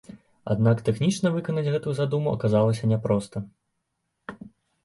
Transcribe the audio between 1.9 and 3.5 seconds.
задуму аказалася няпроста.